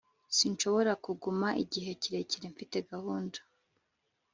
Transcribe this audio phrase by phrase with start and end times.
[0.37, 2.45] sinshobora kuguma igihe kirekire.
[2.53, 3.39] mfite gahunda